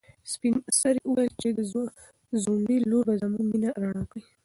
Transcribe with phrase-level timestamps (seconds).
[0.31, 1.59] سپین سرې وویل چې د
[2.43, 4.23] ځونډي لور به زموږ مېنه رڼا کړي.